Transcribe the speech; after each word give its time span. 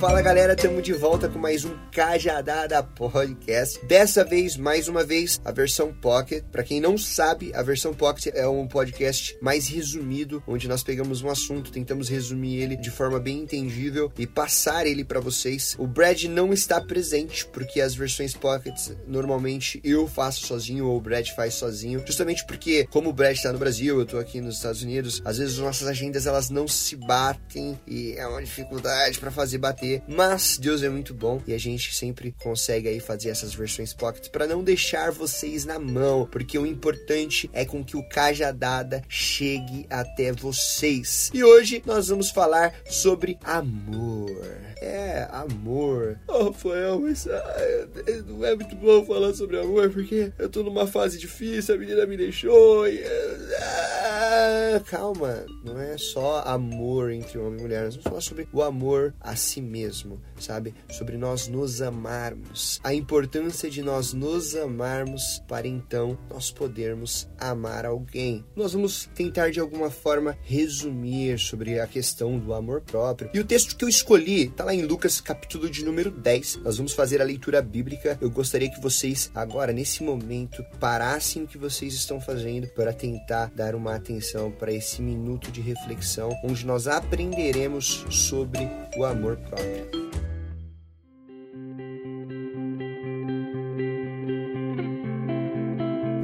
Fala 0.00 0.22
galera, 0.22 0.52
estamos 0.52 0.80
de 0.84 0.92
volta 0.92 1.28
com 1.28 1.40
mais 1.40 1.64
um 1.64 1.76
Cajadada 1.90 2.84
Podcast. 2.84 3.84
Dessa 3.84 4.24
vez, 4.24 4.56
mais 4.56 4.86
uma 4.86 5.02
vez, 5.02 5.40
a 5.44 5.50
versão 5.50 5.92
Pocket. 5.92 6.44
Para 6.52 6.62
quem 6.62 6.80
não 6.80 6.96
sabe, 6.96 7.52
a 7.52 7.64
versão 7.64 7.92
Pocket 7.92 8.32
é 8.32 8.46
um 8.46 8.68
podcast 8.68 9.36
mais 9.42 9.66
resumido, 9.66 10.40
onde 10.46 10.68
nós 10.68 10.84
pegamos 10.84 11.20
um 11.20 11.28
assunto, 11.28 11.72
tentamos 11.72 12.08
resumir 12.08 12.62
ele 12.62 12.76
de 12.76 12.92
forma 12.92 13.18
bem 13.18 13.40
entendível 13.40 14.12
e 14.16 14.24
passar 14.24 14.86
ele 14.86 15.02
para 15.02 15.18
vocês. 15.18 15.74
O 15.80 15.86
Brad 15.88 16.22
não 16.26 16.52
está 16.52 16.80
presente, 16.80 17.44
porque 17.46 17.80
as 17.80 17.96
versões 17.96 18.34
Pockets 18.34 18.96
normalmente 19.04 19.80
eu 19.82 20.06
faço 20.06 20.46
sozinho 20.46 20.86
ou 20.86 20.96
o 20.96 21.00
Brad 21.00 21.28
faz 21.30 21.54
sozinho, 21.54 22.04
justamente 22.06 22.46
porque, 22.46 22.86
como 22.86 23.10
o 23.10 23.12
Brad 23.12 23.34
está 23.34 23.52
no 23.52 23.58
Brasil, 23.58 23.98
eu 23.98 24.06
tô 24.06 24.18
aqui 24.18 24.40
nos 24.40 24.58
Estados 24.58 24.80
Unidos, 24.80 25.20
às 25.24 25.38
vezes 25.38 25.58
nossas 25.58 25.88
agendas 25.88 26.24
elas 26.24 26.50
não 26.50 26.68
se 26.68 26.94
batem 26.94 27.76
e 27.84 28.12
é 28.12 28.24
uma 28.28 28.40
dificuldade 28.40 29.18
para 29.18 29.32
fazer 29.32 29.58
bater 29.58 29.87
mas 30.06 30.58
Deus 30.58 30.82
é 30.82 30.88
muito 30.88 31.14
bom 31.14 31.40
e 31.46 31.52
a 31.54 31.58
gente 31.58 31.94
sempre 31.94 32.32
consegue 32.32 32.88
aí 32.88 33.00
fazer 33.00 33.30
essas 33.30 33.54
versões 33.54 33.92
pocket 33.92 34.28
para 34.28 34.46
não 34.46 34.62
deixar 34.62 35.10
vocês 35.10 35.64
na 35.64 35.78
mão, 35.78 36.28
porque 36.30 36.58
o 36.58 36.66
importante 36.66 37.48
é 37.52 37.64
com 37.64 37.84
que 37.84 37.96
o 37.96 38.08
Cajadada 38.08 39.02
chegue 39.08 39.86
até 39.88 40.32
vocês. 40.32 41.30
E 41.32 41.42
hoje 41.42 41.82
nós 41.86 42.08
vamos 42.08 42.30
falar 42.30 42.74
sobre 42.88 43.38
amor. 43.42 44.30
É, 44.80 45.26
amor. 45.32 46.18
Oh, 46.28 46.44
Rafael, 46.44 47.00
mas 47.00 47.26
ah, 47.26 47.86
não 48.26 48.44
é 48.44 48.54
muito 48.54 48.76
bom 48.76 49.04
falar 49.04 49.34
sobre 49.34 49.58
amor 49.58 49.90
porque 49.90 50.32
eu 50.38 50.48
tô 50.48 50.62
numa 50.62 50.86
fase 50.86 51.18
difícil, 51.18 51.74
a 51.74 51.78
menina 51.78 52.06
me 52.06 52.16
deixou 52.16 52.86
e. 52.88 53.02
Ah, 53.60 54.80
calma, 54.86 55.44
não 55.64 55.80
é 55.80 55.96
só 55.98 56.42
amor 56.46 57.10
entre 57.10 57.38
homem 57.38 57.58
e 57.58 57.62
mulher, 57.62 57.84
nós 57.84 57.94
vamos 57.94 58.04
falar 58.08 58.20
sobre 58.20 58.48
o 58.52 58.62
amor 58.62 59.14
a 59.20 59.34
si 59.34 59.60
mesmo 59.60 59.77
mesmo, 59.78 60.20
sabe? 60.38 60.74
Sobre 60.90 61.16
nós 61.16 61.46
nos 61.46 61.80
amarmos. 61.80 62.80
A 62.82 62.92
importância 62.92 63.70
de 63.70 63.82
nós 63.82 64.12
nos 64.12 64.56
amarmos 64.56 65.42
para 65.46 65.68
então 65.68 66.18
nós 66.28 66.50
podermos 66.50 67.28
amar 67.38 67.86
alguém. 67.86 68.44
Nós 68.56 68.72
vamos 68.72 69.08
tentar 69.14 69.50
de 69.50 69.60
alguma 69.60 69.90
forma 69.90 70.36
resumir 70.42 71.38
sobre 71.38 71.78
a 71.78 71.86
questão 71.86 72.38
do 72.38 72.52
amor 72.52 72.80
próprio. 72.80 73.30
E 73.32 73.38
o 73.38 73.44
texto 73.44 73.76
que 73.76 73.84
eu 73.84 73.88
escolhi 73.88 74.46
está 74.46 74.64
lá 74.64 74.74
em 74.74 74.82
Lucas, 74.82 75.20
capítulo 75.20 75.70
de 75.70 75.84
número 75.84 76.10
10. 76.10 76.56
Nós 76.64 76.76
vamos 76.76 76.92
fazer 76.92 77.20
a 77.20 77.24
leitura 77.24 77.62
bíblica. 77.62 78.18
Eu 78.20 78.30
gostaria 78.30 78.70
que 78.70 78.80
vocês, 78.80 79.30
agora, 79.34 79.72
nesse 79.72 80.02
momento, 80.02 80.64
parassem 80.80 81.44
o 81.44 81.46
que 81.46 81.58
vocês 81.58 81.94
estão 81.94 82.20
fazendo 82.20 82.66
para 82.68 82.92
tentar 82.92 83.50
dar 83.54 83.74
uma 83.74 83.94
atenção 83.94 84.50
para 84.50 84.72
esse 84.72 85.00
minuto 85.00 85.52
de 85.52 85.60
reflexão, 85.60 86.30
onde 86.44 86.66
nós 86.66 86.88
aprenderemos 86.88 88.04
sobre 88.10 88.68
o 88.96 89.04
amor 89.04 89.36
próprio. 89.36 89.67
siempre. 89.68 90.07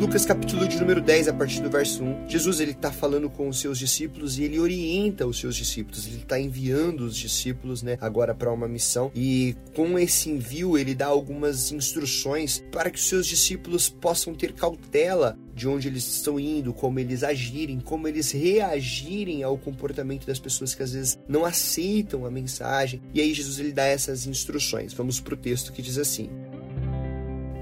Lucas 0.05 0.27
capítulo 0.27 0.69
de 0.69 0.79
número 0.79 1.01
10, 1.01 1.29
a 1.29 1.33
partir 1.33 1.63
do 1.63 1.71
verso 1.71 2.05
1. 2.05 2.29
Jesus 2.29 2.61
ele 2.61 2.73
está 2.73 2.93
falando 2.93 3.31
com 3.31 3.49
os 3.49 3.59
seus 3.59 3.79
discípulos 3.79 4.39
e 4.39 4.45
ele 4.45 4.59
orienta 4.61 5.27
os 5.27 5.41
seus 5.41 5.57
discípulos. 5.57 6.07
Ele 6.07 6.19
está 6.19 6.39
enviando 6.39 7.07
os 7.07 7.17
discípulos, 7.17 7.83
né, 7.83 7.97
agora 8.03 8.35
para 8.35 8.53
uma 8.53 8.69
missão 8.69 9.11
e 9.15 9.57
com 9.75 9.99
esse 9.99 10.29
envio 10.29 10.77
ele 10.77 10.95
dá 10.95 11.07
algumas 11.07 11.73
instruções 11.73 12.63
para 12.71 12.91
que 12.91 12.99
os 12.99 13.09
seus 13.09 13.27
discípulos 13.27 13.89
possam 13.89 14.35
ter 14.35 14.53
cautela 14.53 15.39
de 15.55 15.67
onde 15.67 15.89
eles 15.89 16.07
estão 16.07 16.39
indo, 16.39 16.75
como 16.75 17.01
eles 17.01 17.25
agirem, 17.25 17.81
como 17.81 18.07
eles 18.07 18.31
reagirem 18.31 19.43
ao 19.43 19.57
comportamento 19.57 20.27
das 20.27 20.39
pessoas 20.39 20.75
que 20.75 20.83
às 20.83 20.93
vezes 20.93 21.19
não 21.27 21.47
aceitam 21.47 22.27
a 22.27 22.31
mensagem. 22.31 23.01
E 23.15 23.23
aí 23.23 23.33
Jesus 23.33 23.59
ele 23.59 23.73
dá 23.73 23.87
essas 23.87 24.27
instruções. 24.27 24.93
Vamos 24.93 25.19
para 25.19 25.33
o 25.33 25.39
texto 25.39 25.73
que 25.73 25.81
diz 25.81 25.97
assim: 25.97 26.29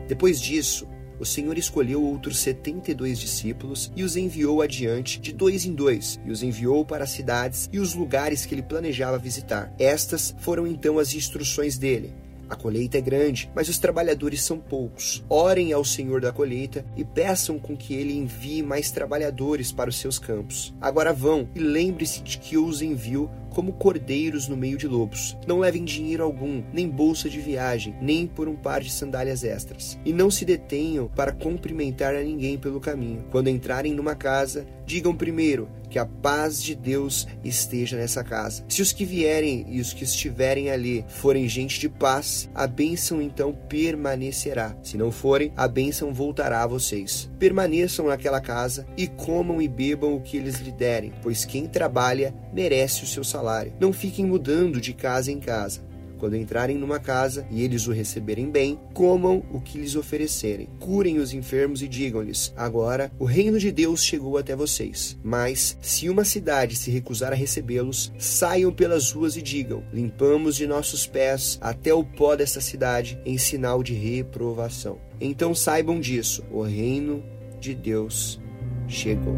Depois 0.08 0.41
disso, 0.41 0.88
o 1.22 1.25
Senhor 1.25 1.56
escolheu 1.56 2.03
outros 2.03 2.38
setenta 2.38 2.91
e 2.91 2.94
dois 2.94 3.16
discípulos 3.16 3.93
e 3.94 4.03
os 4.03 4.16
enviou 4.16 4.60
adiante 4.60 5.21
de 5.21 5.33
dois 5.33 5.65
em 5.65 5.72
dois, 5.72 6.19
e 6.27 6.33
os 6.33 6.43
enviou 6.43 6.84
para 6.84 7.05
as 7.05 7.10
cidades 7.10 7.71
e 7.72 7.78
os 7.78 7.94
lugares 7.94 8.44
que 8.44 8.53
ele 8.53 8.62
planejava 8.62 9.19
visitar. 9.19 9.72
Estas 9.78 10.34
foram 10.41 10.66
então 10.66 10.99
as 10.99 11.15
instruções 11.15 11.78
dele. 11.78 12.12
A 12.50 12.56
colheita 12.56 12.99
é 12.99 13.00
grande, 13.00 13.49
mas 13.55 13.69
os 13.69 13.78
trabalhadores 13.78 14.43
são 14.43 14.59
poucos. 14.59 15.25
Orem 15.28 15.72
ao 15.72 15.84
Senhor 15.84 16.21
da 16.21 16.32
colheita 16.32 16.84
e 16.97 17.05
peçam 17.05 17.56
com 17.56 17.77
que 17.77 17.94
ele 17.94 18.15
envie 18.15 18.61
mais 18.61 18.91
trabalhadores 18.91 19.71
para 19.71 19.88
os 19.88 19.97
seus 19.97 20.19
campos. 20.19 20.75
Agora 20.81 21.12
vão 21.12 21.49
e 21.55 21.61
lembre-se 21.61 22.21
de 22.21 22.37
que 22.37 22.56
eu 22.56 22.66
os 22.66 22.82
envio 22.82 23.31
como 23.52 23.72
cordeiros 23.72 24.48
no 24.48 24.56
meio 24.56 24.76
de 24.76 24.88
lobos. 24.88 25.36
Não 25.46 25.60
levem 25.60 25.84
dinheiro 25.84 26.24
algum, 26.24 26.62
nem 26.72 26.88
bolsa 26.88 27.28
de 27.28 27.40
viagem, 27.40 27.94
nem 28.00 28.26
por 28.26 28.48
um 28.48 28.56
par 28.56 28.80
de 28.80 28.90
sandálias 28.90 29.44
extras. 29.44 29.98
E 30.04 30.12
não 30.12 30.30
se 30.30 30.44
detenham 30.44 31.08
para 31.14 31.32
cumprimentar 31.32 32.14
a 32.14 32.22
ninguém 32.22 32.58
pelo 32.58 32.80
caminho. 32.80 33.24
Quando 33.30 33.48
entrarem 33.48 33.92
numa 33.92 34.14
casa, 34.14 34.66
digam 34.86 35.14
primeiro 35.14 35.68
que 35.92 35.98
a 35.98 36.06
paz 36.06 36.62
de 36.62 36.74
Deus 36.74 37.26
esteja 37.44 37.98
nessa 37.98 38.24
casa. 38.24 38.64
Se 38.66 38.80
os 38.80 38.92
que 38.92 39.04
vierem 39.04 39.66
e 39.69 39.78
os 39.78 39.92
que 39.92 40.04
estiverem 40.04 40.70
ali 40.70 41.04
forem 41.06 41.46
gente 41.46 41.78
de 41.78 41.86
paz, 41.86 42.48
a 42.54 42.66
bênção 42.66 43.20
então 43.20 43.52
permanecerá. 43.69 44.74
Se 44.82 44.96
não 44.96 45.12
forem, 45.12 45.52
a 45.54 45.69
bênção 45.69 46.14
voltará 46.14 46.62
a 46.62 46.66
vocês. 46.66 47.30
Permaneçam 47.38 48.06
naquela 48.06 48.40
casa 48.40 48.86
e 48.96 49.06
comam 49.06 49.60
e 49.60 49.69
bebam 49.69 50.14
o 50.14 50.20
que 50.22 50.38
eles 50.38 50.60
lhe 50.60 50.72
derem, 50.72 51.12
pois 51.20 51.44
quem 51.44 51.66
trabalha 51.66 52.34
merece 52.54 53.04
o 53.04 53.06
seu 53.06 53.22
salário. 53.22 53.41
Não 53.80 53.92
fiquem 53.92 54.25
mudando 54.25 54.80
de 54.80 54.92
casa 54.92 55.30
em 55.30 55.41
casa. 55.41 55.92
Quando 56.22 56.36
entrarem 56.36 56.78
numa 56.78 57.00
casa 57.00 57.44
e 57.50 57.64
eles 57.64 57.88
o 57.88 57.91
receberem 57.91 58.48
bem, 58.48 58.78
comam 58.94 59.42
o 59.50 59.60
que 59.60 59.76
lhes 59.76 59.97
oferecerem. 59.97 60.69
Curem 60.78 61.19
os 61.19 61.32
enfermos 61.34 61.82
e 61.82 61.88
digam-lhes: 61.88 62.54
Agora 62.56 63.10
o 63.19 63.25
reino 63.25 63.58
de 63.58 63.72
Deus 63.72 64.04
chegou 64.04 64.38
até 64.38 64.54
vocês. 64.54 65.19
Mas, 65.20 65.76
se 65.82 66.08
uma 66.08 66.25
cidade 66.25 66.76
se 66.76 66.92
recusar 66.92 67.32
a 67.32 67.34
recebê-los, 67.34 68.12
saiam 68.16 68.72
pelas 68.72 69.10
ruas 69.10 69.36
e 69.36 69.42
digam: 69.42 69.82
Limpamos 69.92 70.54
de 70.54 70.64
nossos 70.64 71.08
pés 71.08 71.58
até 71.60 71.92
o 71.92 72.04
pó 72.04 72.36
desta 72.36 72.60
cidade, 72.60 73.20
em 73.26 73.36
sinal 73.36 73.82
de 73.82 73.92
reprovação. 73.92 75.00
Então 75.20 75.52
saibam 75.56 75.98
disso: 75.98 76.44
o 76.52 76.62
reino 76.62 77.20
de 77.58 77.75
Deus 77.75 78.41
chegou. 78.86 79.34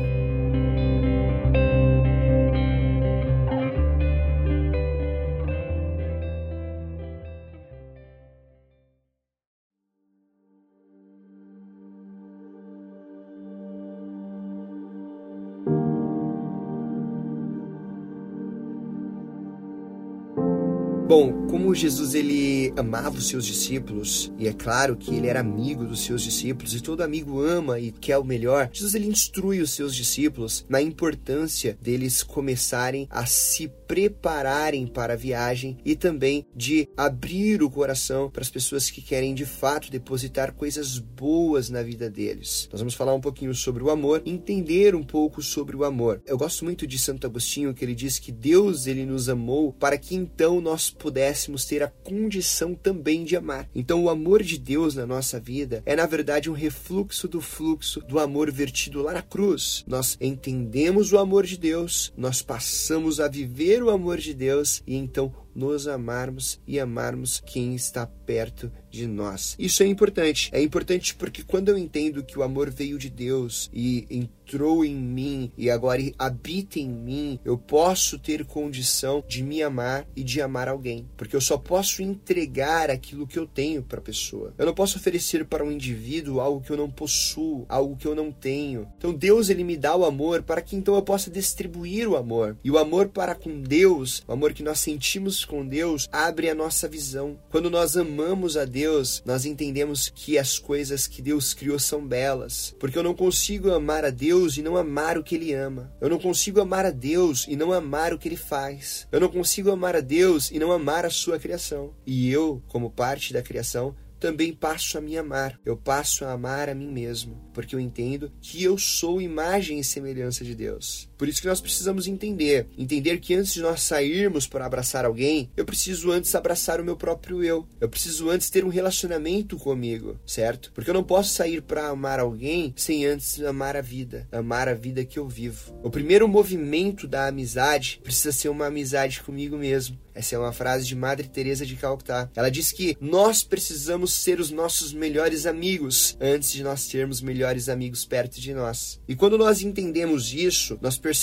Jesus 21.74 22.14
ele 22.14 22.72
amava 22.76 23.16
os 23.16 23.28
seus 23.28 23.46
discípulos, 23.46 24.32
e 24.38 24.46
é 24.46 24.52
claro 24.52 24.96
que 24.96 25.14
ele 25.14 25.26
era 25.26 25.40
amigo 25.40 25.84
dos 25.84 26.04
seus 26.04 26.22
discípulos, 26.22 26.74
e 26.74 26.80
todo 26.80 27.02
amigo 27.02 27.40
ama 27.40 27.78
e 27.78 27.90
quer 27.90 28.18
o 28.18 28.24
melhor, 28.24 28.70
Jesus 28.72 28.94
ele 28.94 29.06
instrui 29.06 29.60
os 29.60 29.70
seus 29.70 29.94
discípulos 29.94 30.64
na 30.68 30.80
importância 30.80 31.76
deles 31.80 32.22
começarem 32.22 33.06
a 33.10 33.26
se 33.26 33.68
prepararem 33.86 34.86
para 34.86 35.12
a 35.12 35.16
viagem 35.16 35.76
e 35.84 35.94
também 35.94 36.46
de 36.54 36.88
abrir 36.96 37.62
o 37.62 37.70
coração 37.70 38.30
para 38.30 38.42
as 38.42 38.50
pessoas 38.50 38.90
que 38.90 39.02
querem 39.02 39.34
de 39.34 39.44
fato 39.44 39.90
depositar 39.90 40.52
coisas 40.54 40.98
boas 40.98 41.70
na 41.70 41.82
vida 41.82 42.10
deles. 42.10 42.68
Nós 42.72 42.80
vamos 42.80 42.94
falar 42.94 43.14
um 43.14 43.20
pouquinho 43.20 43.54
sobre 43.54 43.82
o 43.82 43.90
amor, 43.90 44.22
entender 44.24 44.94
um 44.94 45.02
pouco 45.02 45.42
sobre 45.42 45.76
o 45.76 45.84
amor. 45.84 46.22
Eu 46.26 46.38
gosto 46.38 46.64
muito 46.64 46.86
de 46.86 46.98
Santo 46.98 47.26
Agostinho 47.26 47.74
que 47.74 47.84
ele 47.84 47.94
diz 47.94 48.18
que 48.18 48.32
Deus 48.32 48.86
ele 48.86 49.04
nos 49.04 49.28
amou 49.28 49.72
para 49.72 49.98
que 49.98 50.14
então 50.14 50.60
nós 50.60 50.90
pudéssemos 50.90 51.63
ter 51.64 51.82
a 51.82 51.88
condição 51.88 52.74
também 52.74 53.24
de 53.24 53.36
amar. 53.36 53.68
Então, 53.74 54.04
o 54.04 54.10
amor 54.10 54.42
de 54.42 54.58
Deus 54.58 54.94
na 54.94 55.06
nossa 55.06 55.40
vida 55.40 55.82
é, 55.86 55.96
na 55.96 56.06
verdade, 56.06 56.50
um 56.50 56.54
refluxo 56.54 57.28
do 57.28 57.40
fluxo 57.40 58.00
do 58.00 58.18
amor 58.18 58.50
vertido 58.50 59.02
lá 59.02 59.12
na 59.12 59.22
cruz. 59.22 59.84
Nós 59.86 60.16
entendemos 60.20 61.12
o 61.12 61.18
amor 61.18 61.44
de 61.46 61.58
Deus, 61.58 62.12
nós 62.16 62.42
passamos 62.42 63.20
a 63.20 63.28
viver 63.28 63.82
o 63.82 63.90
amor 63.90 64.18
de 64.18 64.34
Deus 64.34 64.82
e 64.86 64.96
então 64.96 65.32
nos 65.54 65.86
amarmos 65.86 66.60
e 66.66 66.80
amarmos 66.80 67.40
quem 67.46 67.74
está 67.74 68.06
perto 68.06 68.70
de 68.90 69.06
nós. 69.06 69.54
Isso 69.58 69.82
é 69.82 69.86
importante. 69.86 70.50
É 70.52 70.60
importante 70.60 71.14
porque 71.14 71.42
quando 71.42 71.68
eu 71.68 71.78
entendo 71.78 72.24
que 72.24 72.38
o 72.38 72.42
amor 72.42 72.70
veio 72.70 72.98
de 72.98 73.08
Deus 73.08 73.70
e 73.72 74.06
entrou 74.44 74.84
em 74.84 74.94
mim 74.94 75.50
e 75.56 75.70
agora 75.70 76.02
habita 76.18 76.78
em 76.78 76.88
mim, 76.88 77.40
eu 77.44 77.56
posso 77.56 78.18
ter 78.18 78.44
condição 78.44 79.24
de 79.26 79.42
me 79.42 79.62
amar 79.62 80.06
e 80.14 80.22
de 80.22 80.40
amar 80.40 80.68
alguém, 80.68 81.08
porque 81.16 81.34
eu 81.34 81.40
só 81.40 81.56
posso 81.56 82.02
entregar 82.02 82.90
aquilo 82.90 83.26
que 83.26 83.38
eu 83.38 83.46
tenho 83.46 83.82
para 83.82 83.98
a 83.98 84.02
pessoa. 84.02 84.52
Eu 84.58 84.66
não 84.66 84.74
posso 84.74 84.98
oferecer 84.98 85.44
para 85.46 85.64
um 85.64 85.72
indivíduo 85.72 86.40
algo 86.40 86.60
que 86.60 86.70
eu 86.70 86.76
não 86.76 86.90
possuo, 86.90 87.64
algo 87.68 87.96
que 87.96 88.06
eu 88.06 88.14
não 88.14 88.30
tenho. 88.30 88.86
Então 88.98 89.14
Deus 89.14 89.48
ele 89.48 89.64
me 89.64 89.76
dá 89.76 89.96
o 89.96 90.04
amor 90.04 90.42
para 90.42 90.60
que 90.60 90.76
então 90.76 90.94
eu 90.94 91.02
possa 91.02 91.30
distribuir 91.30 92.08
o 92.08 92.16
amor. 92.16 92.56
E 92.62 92.70
o 92.70 92.78
amor 92.78 93.08
para 93.08 93.34
com 93.34 93.62
Deus, 93.62 94.22
o 94.28 94.32
amor 94.32 94.52
que 94.52 94.62
nós 94.62 94.80
sentimos 94.80 95.44
com 95.44 95.66
Deus, 95.66 96.08
abre 96.12 96.50
a 96.50 96.54
nossa 96.54 96.86
visão. 96.86 97.38
Quando 97.50 97.70
nós 97.70 97.96
amamos 97.96 98.56
a 98.56 98.64
Deus, 98.64 99.22
nós 99.24 99.44
entendemos 99.44 100.10
que 100.14 100.36
as 100.36 100.58
coisas 100.58 101.06
que 101.06 101.22
Deus 101.22 101.54
criou 101.54 101.78
são 101.78 102.06
belas, 102.06 102.74
porque 102.78 102.98
eu 102.98 103.02
não 103.02 103.14
consigo 103.14 103.72
amar 103.72 104.04
a 104.04 104.10
Deus 104.10 104.33
e 104.34 104.62
não 104.62 104.76
amar 104.76 105.16
o 105.16 105.22
que 105.22 105.34
ele 105.34 105.52
ama. 105.52 105.92
Eu 106.00 106.08
não 106.08 106.18
consigo 106.18 106.60
amar 106.60 106.84
a 106.84 106.90
Deus 106.90 107.46
e 107.48 107.56
não 107.56 107.72
amar 107.72 108.12
o 108.12 108.18
que 108.18 108.28
ele 108.28 108.36
faz. 108.36 109.06
Eu 109.12 109.20
não 109.20 109.28
consigo 109.28 109.70
amar 109.70 109.94
a 109.94 110.00
Deus 110.00 110.50
e 110.50 110.58
não 110.58 110.72
amar 110.72 111.06
a 111.06 111.10
sua 111.10 111.38
criação. 111.38 111.94
E 112.04 112.30
eu, 112.30 112.62
como 112.68 112.90
parte 112.90 113.32
da 113.32 113.42
criação, 113.42 113.94
também 114.24 114.54
passo 114.54 114.96
a 114.96 115.00
me 115.02 115.18
amar. 115.18 115.60
Eu 115.64 115.76
passo 115.76 116.24
a 116.24 116.32
amar 116.32 116.68
a 116.68 116.74
mim 116.74 116.90
mesmo, 116.90 117.40
porque 117.52 117.74
eu 117.74 117.80
entendo 117.80 118.32
que 118.40 118.62
eu 118.62 118.78
sou 118.78 119.20
imagem 119.20 119.78
e 119.78 119.84
semelhança 119.84 120.42
de 120.42 120.54
Deus. 120.54 121.10
Por 121.16 121.28
isso 121.28 121.40
que 121.40 121.48
nós 121.48 121.60
precisamos 121.60 122.06
entender, 122.06 122.66
entender 122.76 123.18
que 123.18 123.34
antes 123.34 123.54
de 123.54 123.60
nós 123.60 123.82
sairmos 123.82 124.46
para 124.46 124.66
abraçar 124.66 125.04
alguém, 125.04 125.50
eu 125.56 125.64
preciso 125.64 126.10
antes 126.10 126.34
abraçar 126.34 126.80
o 126.80 126.84
meu 126.84 126.96
próprio 126.96 127.42
eu. 127.42 127.66
Eu 127.80 127.88
preciso 127.88 128.30
antes 128.30 128.50
ter 128.50 128.64
um 128.64 128.68
relacionamento 128.68 129.56
comigo, 129.56 130.18
certo? 130.26 130.72
Porque 130.74 130.90
eu 130.90 130.94
não 130.94 131.04
posso 131.04 131.32
sair 131.32 131.62
para 131.62 131.88
amar 131.88 132.20
alguém 132.20 132.72
sem 132.76 133.06
antes 133.06 133.42
amar 133.42 133.76
a 133.76 133.80
vida, 133.80 134.28
amar 134.32 134.68
a 134.68 134.74
vida 134.74 135.04
que 135.04 135.18
eu 135.18 135.28
vivo. 135.28 135.78
O 135.82 135.90
primeiro 135.90 136.28
movimento 136.28 137.06
da 137.06 137.26
amizade 137.26 138.00
precisa 138.02 138.32
ser 138.32 138.48
uma 138.48 138.66
amizade 138.66 139.22
comigo 139.22 139.56
mesmo. 139.56 139.98
Essa 140.14 140.36
é 140.36 140.38
uma 140.38 140.52
frase 140.52 140.86
de 140.86 140.94
Madre 140.94 141.26
Teresa 141.26 141.66
de 141.66 141.74
Calcutá. 141.74 142.30
Ela 142.36 142.48
diz 142.48 142.70
que 142.70 142.96
nós 143.00 143.42
precisamos 143.42 144.12
ser 144.12 144.38
os 144.38 144.50
nossos 144.50 144.92
melhores 144.92 145.44
amigos 145.44 146.16
antes 146.20 146.52
de 146.52 146.62
nós 146.62 146.86
termos 146.86 147.20
melhores 147.20 147.68
amigos 147.68 148.04
perto 148.04 148.40
de 148.40 148.54
nós. 148.54 149.00
E 149.08 149.16
quando 149.16 149.36
nós 149.36 149.60
entendemos 149.60 150.32
isso, 150.32 150.78
nós 150.80 150.96
percebemos 150.96 151.13